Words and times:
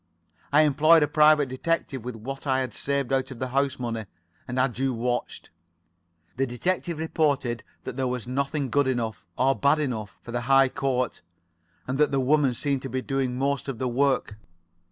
I 0.51 0.63
employed 0.63 1.03
a 1.03 1.07
private 1.07 1.47
detective 1.47 2.03
with 2.03 2.15
what 2.15 2.47
I 2.47 2.61
had 2.61 2.73
saved 2.73 3.13
out 3.13 3.29
of 3.29 3.37
the 3.37 3.49
house 3.49 3.77
money, 3.77 4.05
and 4.47 4.57
had 4.57 4.79
you 4.79 4.95
watched. 4.95 5.51
The 6.37 6.47
detective 6.47 6.97
reported 6.97 7.63
that 7.83 7.97
there 7.97 8.07
was 8.07 8.25
nothing 8.25 8.71
good 8.71 8.87
enough—or 8.87 9.53
bad 9.57 9.77
enough——for 9.77 10.31
the 10.31 10.41
High 10.41 10.69
Court, 10.69 11.21
and 11.87 11.99
that 11.99 12.11
the 12.11 12.19
woman 12.19 12.55
seemed 12.55 12.81
to 12.81 12.89
be 12.89 13.03
doing 13.03 13.37
most 13.37 13.67
of 13.67 13.77
the 13.77 13.87
work. 13.87 14.37